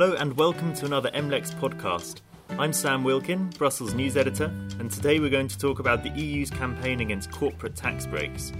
[0.00, 2.20] Hello and welcome to another MLEX podcast.
[2.50, 4.44] I'm Sam Wilkin, Brussels news editor,
[4.78, 8.52] and today we're going to talk about the EU's campaign against corporate tax breaks.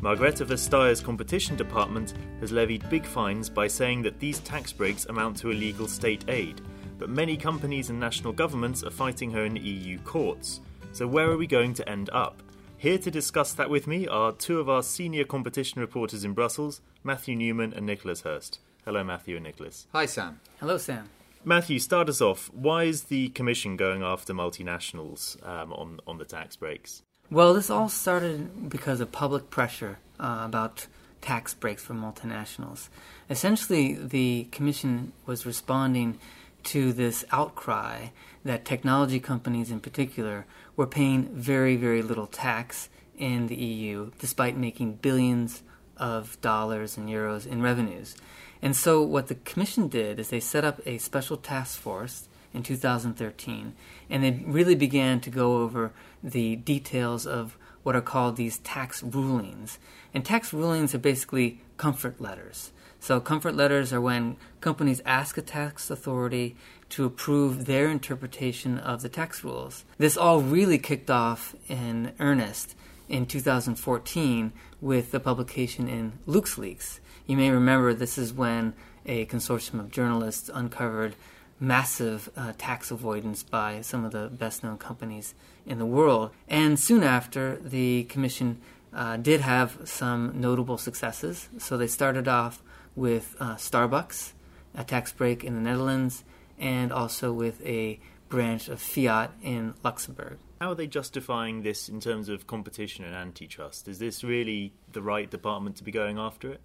[0.00, 5.36] Margrethe Vestager's competition department has levied big fines by saying that these tax breaks amount
[5.38, 6.60] to illegal state aid,
[6.96, 10.60] but many companies and national governments are fighting her in EU courts.
[10.92, 12.40] So, where are we going to end up?
[12.78, 16.82] Here to discuss that with me are two of our senior competition reporters in Brussels,
[17.02, 18.60] Matthew Newman and Nicholas Hirst.
[18.84, 19.86] Hello, Matthew and Nicholas.
[19.92, 20.40] Hi, Sam.
[20.60, 21.08] Hello, Sam.
[21.42, 22.50] Matthew, start us off.
[22.52, 27.02] Why is the Commission going after multinationals um, on on the tax breaks?
[27.30, 30.86] Well, this all started because of public pressure uh, about
[31.22, 32.88] tax breaks for multinationals.
[33.30, 36.18] Essentially, the Commission was responding
[36.64, 38.08] to this outcry
[38.44, 40.44] that technology companies, in particular,
[40.76, 45.62] were paying very, very little tax in the EU, despite making billions
[45.96, 48.16] of dollars and euros in revenues.
[48.64, 52.62] And so, what the Commission did is they set up a special task force in
[52.62, 53.74] 2013,
[54.08, 59.02] and they really began to go over the details of what are called these tax
[59.02, 59.78] rulings.
[60.14, 62.72] And tax rulings are basically comfort letters.
[63.00, 66.56] So, comfort letters are when companies ask a tax authority
[66.88, 69.84] to approve their interpretation of the tax rules.
[69.98, 72.74] This all really kicked off in earnest
[73.10, 77.00] in 2014 with the publication in LuxLeaks.
[77.26, 78.74] You may remember this is when
[79.06, 81.16] a consortium of journalists uncovered
[81.58, 86.30] massive uh, tax avoidance by some of the best known companies in the world.
[86.48, 88.60] And soon after, the Commission
[88.92, 91.48] uh, did have some notable successes.
[91.58, 92.62] So they started off
[92.94, 94.32] with uh, Starbucks,
[94.74, 96.24] a tax break in the Netherlands,
[96.58, 100.38] and also with a branch of Fiat in Luxembourg.
[100.60, 103.88] How are they justifying this in terms of competition and antitrust?
[103.88, 106.60] Is this really the right department to be going after it?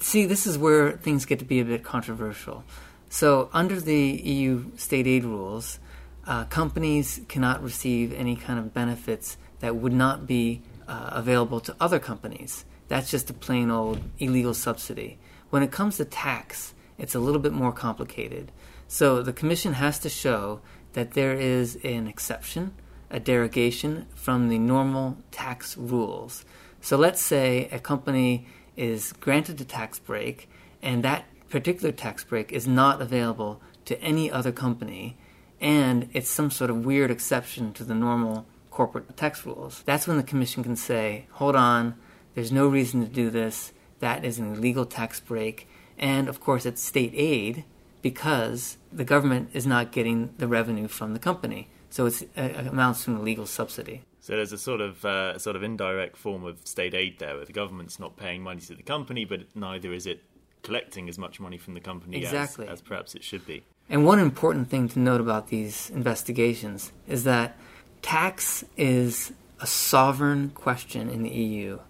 [0.00, 2.64] See, this is where things get to be a bit controversial.
[3.10, 5.78] So, under the EU state aid rules,
[6.26, 11.76] uh, companies cannot receive any kind of benefits that would not be uh, available to
[11.80, 12.64] other companies.
[12.88, 15.18] That's just a plain old illegal subsidy.
[15.50, 18.50] When it comes to tax, it's a little bit more complicated.
[18.88, 20.60] So, the Commission has to show
[20.94, 22.74] that there is an exception,
[23.10, 26.44] a derogation from the normal tax rules.
[26.80, 30.48] So, let's say a company is granted a tax break,
[30.82, 35.16] and that particular tax break is not available to any other company,
[35.60, 39.82] and it's some sort of weird exception to the normal corporate tax rules.
[39.84, 41.94] That's when the Commission can say, hold on,
[42.34, 46.66] there's no reason to do this, that is an illegal tax break, and of course
[46.66, 47.64] it's state aid
[48.02, 51.68] because the government is not getting the revenue from the company.
[51.88, 54.02] So it uh, amounts to an illegal subsidy.
[54.24, 57.44] So there's a sort of uh, sort of indirect form of state aid there, where
[57.44, 60.22] the government's not paying money to the company, but neither is it
[60.62, 62.66] collecting as much money from the company exactly.
[62.66, 63.62] as, as perhaps it should be.
[63.90, 67.58] And one important thing to note about these investigations is that
[68.00, 71.80] tax is a sovereign question in the EU.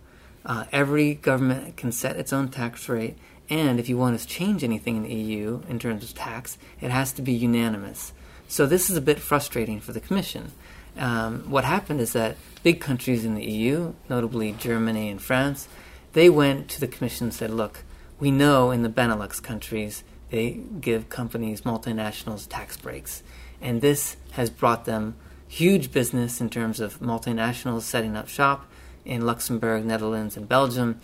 [0.44, 3.16] Uh, every government can set its own tax rate,
[3.48, 6.90] and if you want to change anything in the EU in terms of tax, it
[6.90, 8.12] has to be unanimous.
[8.48, 10.50] So this is a bit frustrating for the Commission
[10.96, 15.68] um, what happened is that big countries in the EU, notably Germany and France,
[16.12, 17.84] they went to the Commission and said, look,
[18.20, 23.22] we know in the Benelux countries they give companies, multinationals, tax breaks.
[23.60, 25.16] And this has brought them
[25.48, 28.66] huge business in terms of multinationals setting up shop
[29.04, 31.00] in Luxembourg, Netherlands, and Belgium,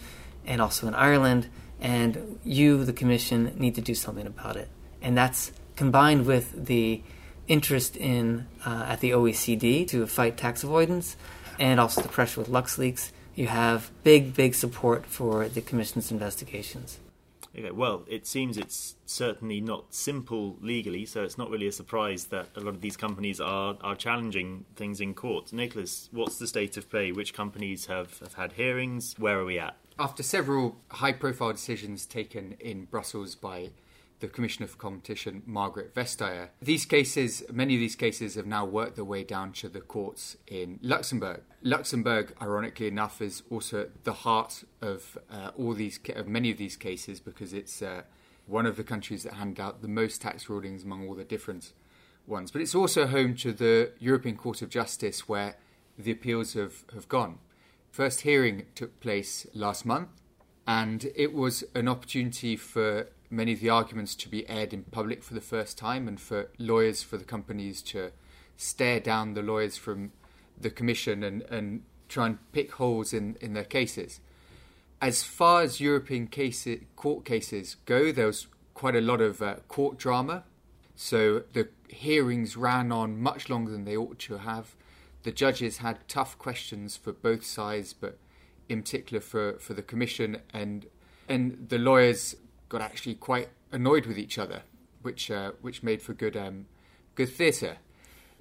[0.46, 1.48] and also in Ireland.
[1.80, 4.68] And you, the Commission, need to do something about it.
[5.02, 7.02] And that's combined with the
[7.50, 11.16] interest in uh, at the OECD to fight tax avoidance,
[11.58, 16.98] and also the pressure with LuxLeaks, you have big, big support for the Commission's investigations.
[17.56, 22.26] Okay, well, it seems it's certainly not simple legally, so it's not really a surprise
[22.26, 25.52] that a lot of these companies are, are challenging things in court.
[25.52, 27.10] Nicholas, what's the state of play?
[27.10, 29.16] Which companies have, have had hearings?
[29.18, 29.76] Where are we at?
[29.98, 33.70] After several high profile decisions taken in Brussels by
[34.20, 36.50] the Commissioner for Competition, Margaret Vestager.
[36.62, 40.36] These cases, many of these cases, have now worked their way down to the courts
[40.46, 41.42] in Luxembourg.
[41.62, 46.58] Luxembourg, ironically enough, is also at the heart of uh, all these, of many of
[46.58, 48.02] these cases, because it's uh,
[48.46, 51.72] one of the countries that hand out the most tax rulings among all the different
[52.26, 52.50] ones.
[52.50, 55.56] But it's also home to the European Court of Justice, where
[55.98, 57.38] the appeals have, have gone.
[57.90, 60.08] First hearing took place last month,
[60.66, 65.22] and it was an opportunity for many of the arguments to be aired in public
[65.22, 68.10] for the first time and for lawyers for the companies to
[68.56, 70.12] stare down the lawyers from
[70.60, 74.20] the commission and, and try and pick holes in, in their cases.
[75.00, 79.54] As far as European cases, court cases go, there was quite a lot of uh,
[79.68, 80.44] court drama
[81.02, 84.76] So the hearings ran on much longer than they ought to have.
[85.22, 88.18] The judges had tough questions for both sides, but
[88.68, 90.84] in particular for, for the commission, and
[91.26, 92.36] and the lawyers
[92.70, 94.62] got actually quite annoyed with each other,
[95.02, 96.66] which uh, which made for good um,
[97.14, 97.76] good theatre.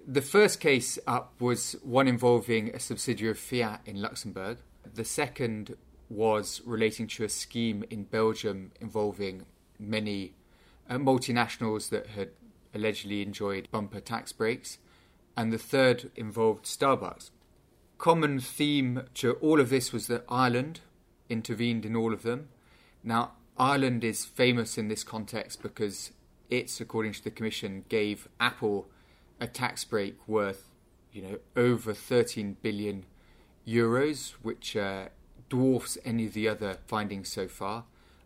[0.08, 4.60] The first case up was one involving a subsidiary of Fiat in Luxembourg.
[4.92, 5.76] The second
[6.08, 9.46] was relating to a scheme in Belgium involving
[9.78, 10.34] many
[10.90, 12.30] uh, multinationals that had
[12.74, 14.80] allegedly enjoyed bumper tax breaks.
[15.38, 17.30] And the third involved Starbucks.
[17.98, 20.80] Common theme to all of this was that Ireland
[21.30, 22.50] intervened in all of them.
[23.04, 26.12] Now, Ireland is famous in this context because
[26.50, 28.88] it's, according to the Commission, gave Apple
[29.40, 30.70] a tax break worth,
[31.12, 33.06] you know, over 13 billion
[33.68, 35.10] euros, which uh,
[35.50, 37.84] dwarfs any of the other findings so far.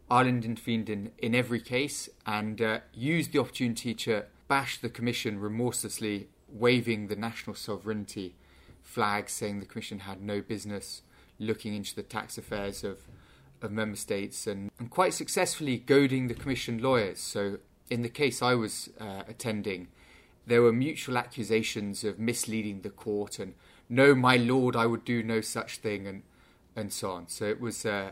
[0.09, 5.39] Ireland intervened in, in every case and uh, used the opportunity to bash the Commission
[5.39, 8.35] remorselessly, waving the national sovereignty
[8.83, 11.01] flag, saying the Commission had no business
[11.39, 12.99] looking into the tax affairs of,
[13.63, 17.19] of member states, and, and quite successfully goading the Commission lawyers.
[17.19, 17.57] So,
[17.89, 19.87] in the case I was uh, attending,
[20.45, 23.55] there were mutual accusations of misleading the court and
[23.89, 26.23] no, my lord, I would do no such thing, and
[26.75, 27.27] and so on.
[27.27, 28.11] So it was uh,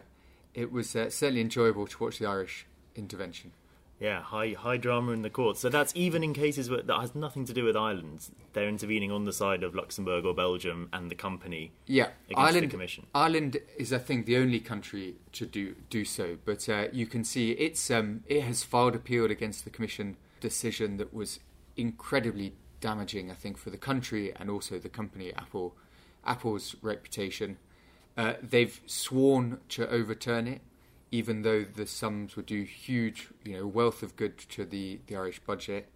[0.53, 3.51] it was uh, certainly enjoyable to watch the Irish intervention.
[4.01, 5.57] Yeah, high high drama in the court.
[5.57, 8.30] So that's even in cases where that has nothing to do with Ireland.
[8.53, 11.71] They're intervening on the side of Luxembourg or Belgium and the company.
[11.86, 12.63] Yeah, against Ireland.
[12.63, 13.06] the commission.
[13.13, 16.39] Ireland is, I think, the only country to do do so.
[16.44, 20.97] But uh, you can see it's um, it has filed appeal against the commission decision
[20.97, 21.39] that was
[21.77, 25.75] incredibly damaging, I think, for the country and also the company Apple,
[26.25, 27.57] Apple's reputation.
[28.18, 30.62] Uh, they've sworn to overturn it,
[31.11, 35.15] even though the sums would do huge, you know, wealth of good to the, the
[35.15, 35.89] Irish budget.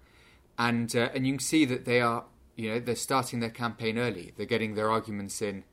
[0.58, 2.26] And uh, and you can see that they are,
[2.56, 4.34] you know, they're starting their campaign early.
[4.36, 5.64] They're getting their arguments in,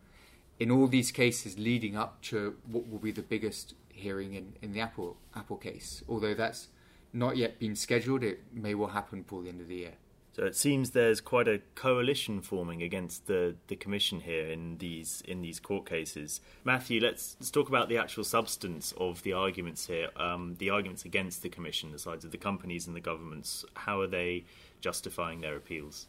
[0.59, 4.73] in all these cases leading up to what will be the biggest hearing in, in
[4.73, 6.03] the Apple Apple case.
[6.09, 6.69] Although that's
[7.13, 9.95] not yet been scheduled, it may well happen before the end of the year.
[10.35, 15.23] So it seems there's quite a coalition forming against the, the commission here in these
[15.27, 16.41] in these court cases.
[16.65, 20.09] Matthew, let's, let's talk about the actual substance of the arguments here.
[20.17, 23.65] Um, the arguments against the commission, the sides of the companies and the governments.
[23.75, 24.45] How are they
[24.81, 26.07] justifying their appeals?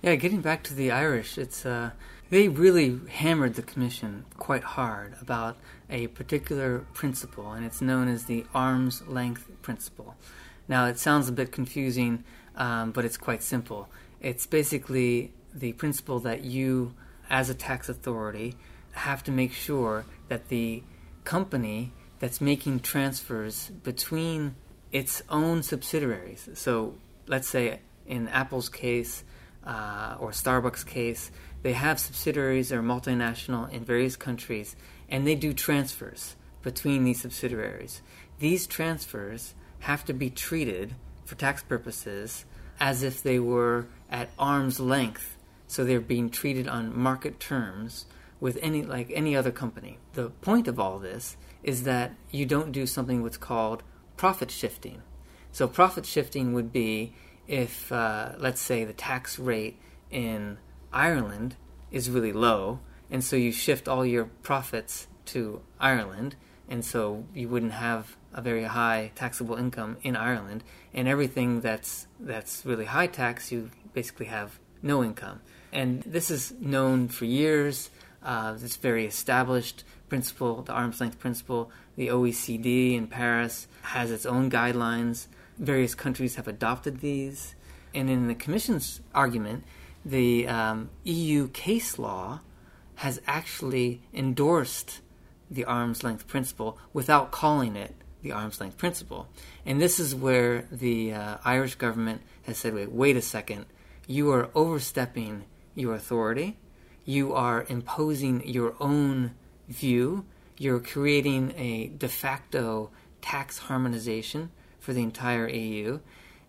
[0.00, 1.90] Yeah, getting back to the Irish, it's uh,
[2.30, 5.56] they really hammered the commission quite hard about
[5.90, 10.14] a particular principle, and it's known as the arm's length principle.
[10.68, 12.24] Now, it sounds a bit confusing
[12.58, 13.88] um, but it's quite simple.
[14.20, 16.94] It's basically the principle that you,
[17.30, 18.56] as a tax authority,
[18.92, 20.82] have to make sure that the
[21.24, 24.56] company that's making transfers between
[24.90, 26.48] its own subsidiaries.
[26.54, 26.94] So,
[27.26, 29.22] let's say in Apple's case
[29.64, 31.30] uh, or Starbucks' case,
[31.62, 34.74] they have subsidiaries or multinational in various countries,
[35.08, 38.02] and they do transfers between these subsidiaries.
[38.40, 40.94] These transfers have to be treated
[41.24, 42.44] for tax purposes
[42.80, 45.36] as if they were at arm's length.
[45.66, 48.06] So they're being treated on market terms
[48.40, 49.98] with any like any other company.
[50.14, 53.82] The point of all this is that you don't do something what's called
[54.16, 55.02] profit shifting.
[55.52, 57.14] So profit shifting would be
[57.46, 59.78] if uh, let's say the tax rate
[60.10, 60.58] in
[60.92, 61.56] Ireland
[61.90, 62.80] is really low,
[63.10, 66.36] and so you shift all your profits to Ireland,
[66.68, 72.06] and so you wouldn't have a very high taxable income in Ireland, and everything that's
[72.20, 75.40] that's really high tax, you basically have no income.
[75.72, 77.90] And this is known for years.
[78.22, 81.70] Uh, it's very established principle, the arm's length principle.
[81.96, 85.26] The OECD in Paris has its own guidelines.
[85.58, 87.54] Various countries have adopted these.
[87.94, 89.64] And in the Commission's argument,
[90.04, 92.40] the um, EU case law
[92.96, 95.00] has actually endorsed
[95.50, 99.28] the arm's length principle without calling it the arm's length principle.
[99.64, 103.66] And this is where the uh, Irish government has said, wait, wait a second,
[104.06, 106.58] you are overstepping your authority,
[107.04, 109.32] you are imposing your own
[109.68, 110.24] view,
[110.56, 112.90] you're creating a de facto
[113.22, 114.50] tax harmonization
[114.80, 116.00] for the entire EU.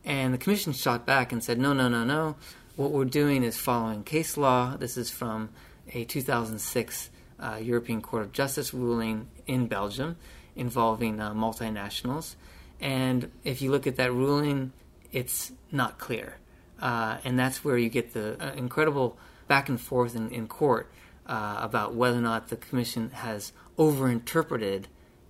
[0.04, 2.36] And the Commission shot back and said, no, no, no, no.
[2.76, 4.78] What we're doing is following case law.
[4.78, 5.50] This is from
[5.94, 10.18] a 2006 uh, European Court of Justice ruling in Belgium
[10.56, 12.36] involving uh, multinationals.
[12.80, 14.74] And if you look at that ruling,
[15.12, 16.38] it's not clear.
[16.82, 19.18] Uh, and that's where you get the uh, incredible
[19.48, 20.92] back and forth in, in court
[21.26, 24.86] uh, about whether or not the Commission has overinterpreted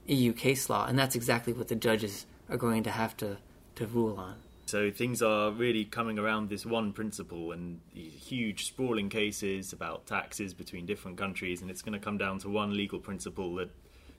[0.07, 0.85] EU case law.
[0.85, 3.37] And that's exactly what the judges are going to have to,
[3.75, 4.35] to rule on.
[4.69, 10.53] So things are really coming around this one principle and huge sprawling cases about taxes
[10.53, 13.71] between different countries, and it's going to come down to one legal principle that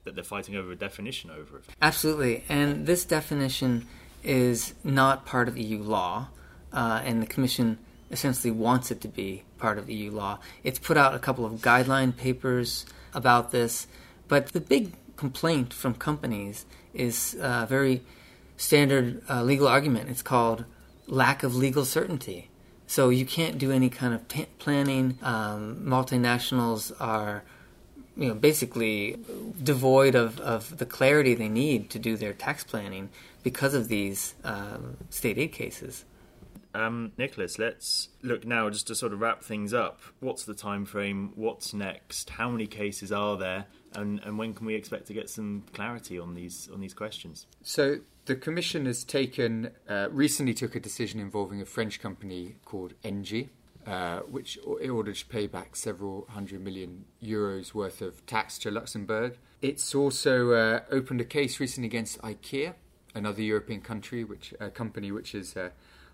[0.03, 1.61] that they're fighting over a definition over.
[1.81, 3.87] Absolutely, and this definition
[4.23, 6.27] is not part of EU law,
[6.73, 7.77] uh, and the Commission
[8.09, 10.37] essentially wants it to be part of EU law.
[10.65, 13.87] It's put out a couple of guideline papers about this,
[14.27, 18.01] but the big complaint from companies is a very
[18.61, 20.09] standard uh, legal argument.
[20.09, 20.65] It's called
[21.07, 22.49] lack of legal certainty.
[22.85, 25.17] So you can't do any kind of t- planning.
[25.23, 27.43] Um, multinationals are
[28.15, 29.17] you know, basically
[29.63, 33.09] devoid of, of the clarity they need to do their tax planning
[33.41, 36.05] because of these um, state aid cases.
[36.73, 40.01] Um, Nicholas, let's look now just to sort of wrap things up.
[40.19, 41.33] What's the time frame?
[41.35, 42.29] What's next?
[42.29, 43.65] How many cases are there?
[43.93, 47.45] And, and when can we expect to get some clarity on these on these questions?
[47.61, 52.93] So the Commission has taken uh, recently took a decision involving a French company called
[53.03, 53.49] Engie,
[53.85, 58.71] uh, which in order to pay back several hundred million euros worth of tax to
[58.71, 59.37] Luxembourg.
[59.61, 62.75] It's also uh, opened a case recently against IKEA,
[63.13, 65.69] another European country, which a company which is uh,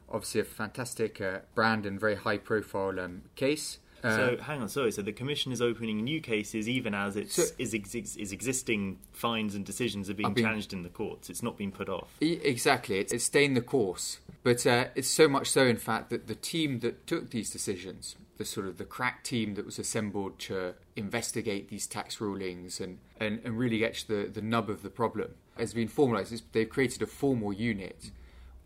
[0.09, 3.79] obviously a fantastic uh, brand and very high profile um, case.
[4.03, 4.91] Uh, so hang on, sorry.
[4.91, 8.99] So the commission is opening new cases even as its so, is, ex- is existing
[9.11, 11.29] fines and decisions are being challenged in the courts.
[11.29, 12.09] It's not being put off.
[12.21, 14.19] Exactly, it's, it's staying the course.
[14.43, 18.15] But uh, it's so much so, in fact, that the team that took these decisions,
[18.37, 22.99] the sort of the crack team that was assembled to investigate these tax rulings and,
[23.19, 26.39] and, and really get to the, the nub of the problem, has been formalised.
[26.51, 28.11] They've created a formal unit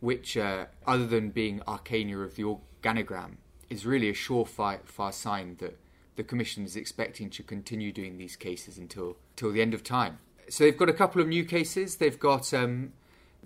[0.01, 3.38] which, uh, other than being arcana of the organogram,
[3.70, 5.79] is really a surefire sign that
[6.17, 10.20] the Commission is expecting to continue doing these cases until, until the end of time.
[10.50, 11.96] So they've got a couple of new cases.
[11.96, 12.91] They've got um,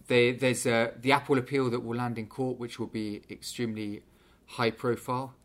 [0.07, 4.01] they, there's uh, the Apple appeal that will land in court, which will be extremely
[4.47, 5.35] high profile.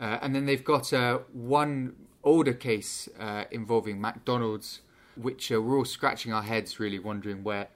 [0.00, 4.80] Uh, and then they've got uh, one older case uh, involving McDonald's,
[5.16, 7.68] which uh, we're all scratching our heads, really wondering where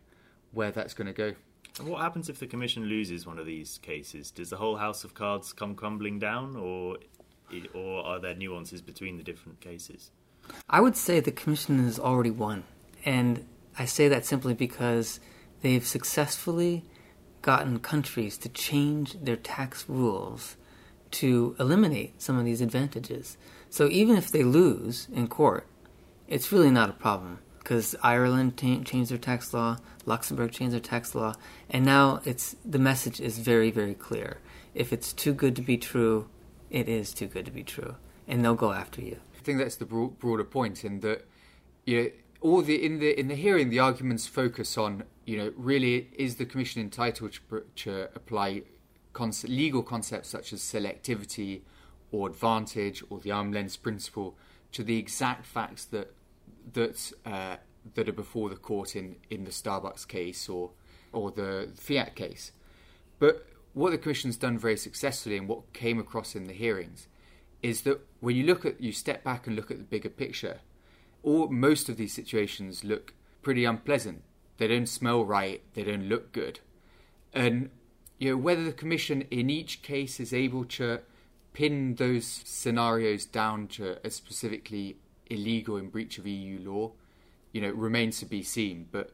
[0.53, 1.35] where that's going to go.
[1.79, 4.31] And what happens if the commission loses one of these cases?
[4.31, 6.99] Does the whole house of cards come crumbling down, or
[7.75, 10.11] or are there nuances between the different cases?
[10.69, 12.65] I would say the commission has already won,
[13.05, 13.47] and
[13.79, 15.21] I say that simply because
[15.63, 16.85] they've successfully
[17.43, 20.57] gotten countries to change their tax rules
[21.11, 23.37] to eliminate some of these advantages.
[23.69, 25.67] So even if they lose in court,
[26.29, 30.81] it's really not a problem because Ireland t- changed their tax law, Luxembourg changed their
[30.81, 31.35] tax law,
[31.71, 34.39] and now it's the message is very very clear.
[34.75, 36.29] If it's too good to be true,
[36.71, 37.97] it is too good to be true,
[38.29, 39.19] and they'll go after you.
[39.37, 41.27] I think that's the broader point in that
[41.87, 42.11] you know,
[42.43, 46.37] all the in the in the hearing the arguments focus on you know really is
[46.37, 48.63] the commission entitled to, to apply
[49.15, 51.63] concept, legal concepts such as selectivity
[52.13, 54.37] or advantage or the arm length principle
[54.73, 56.13] to the exact facts that
[56.73, 57.57] that uh,
[57.95, 60.71] that are before the court in, in the Starbucks case or
[61.13, 62.53] or the Fiat case.
[63.19, 67.09] But what the Commission's done very successfully and what came across in the hearings
[67.63, 70.61] is that when you look at you step back and look at the bigger picture,
[71.23, 74.23] all most of these situations look pretty unpleasant.
[74.57, 76.61] They don't smell right, they don't look good.
[77.33, 77.71] And
[78.19, 81.01] you know, whether the Commission in each case is able to
[81.53, 86.93] pin those scenarios down to a specifically illegal in breach of EU law,
[87.53, 88.87] you know, remains to be seen.
[88.91, 89.11] But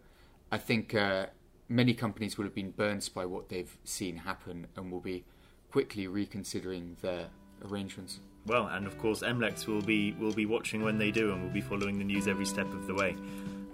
[0.50, 1.26] I think uh,
[1.68, 5.24] many companies will have been burnt by what they've seen happen and will be
[5.70, 7.28] quickly reconsidering their
[7.70, 8.20] arrangements.
[8.46, 11.50] Well, and of course, MLEX will be will be watching when they do, and will
[11.50, 13.14] be following the news every step of the way.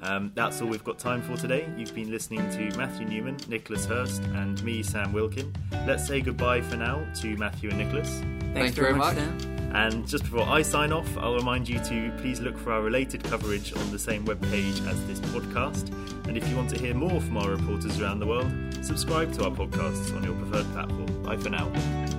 [0.03, 1.69] Um, that's all we've got time for today.
[1.77, 5.55] You've been listening to Matthew Newman, Nicholas Hirst, and me, Sam Wilkin.
[5.87, 8.09] Let's say goodbye for now to Matthew and Nicholas.
[8.09, 9.15] Thanks, Thanks very, very much.
[9.15, 9.46] Sam.
[9.77, 13.23] And just before I sign off, I'll remind you to please look for our related
[13.23, 15.93] coverage on the same webpage as this podcast.
[16.27, 19.45] And if you want to hear more from our reporters around the world, subscribe to
[19.45, 21.23] our podcasts on your preferred platform.
[21.23, 22.16] Bye for now.